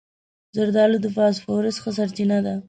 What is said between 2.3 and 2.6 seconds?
ده.